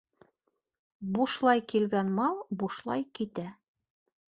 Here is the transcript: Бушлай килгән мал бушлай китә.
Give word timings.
Бушлай 1.19 1.63
килгән 1.75 2.13
мал 2.19 2.43
бушлай 2.65 3.09
китә. 3.21 3.51